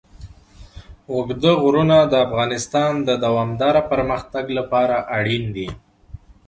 اوږده 1.11 1.51
غرونه 1.63 1.97
د 2.11 2.13
افغانستان 2.27 2.93
د 3.07 3.09
دوامداره 3.25 3.81
پرمختګ 3.91 4.45
لپاره 4.57 4.95
اړین 5.17 5.43
دي. 5.55 5.69